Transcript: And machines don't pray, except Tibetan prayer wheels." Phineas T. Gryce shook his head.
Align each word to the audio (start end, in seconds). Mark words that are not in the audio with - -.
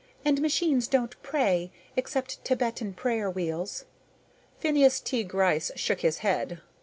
And 0.25 0.41
machines 0.41 0.87
don't 0.87 1.15
pray, 1.21 1.71
except 1.95 2.43
Tibetan 2.43 2.95
prayer 2.95 3.29
wheels." 3.29 3.85
Phineas 4.57 4.99
T. 4.99 5.23
Gryce 5.23 5.69
shook 5.75 5.99
his 6.01 6.17
head. 6.25 6.59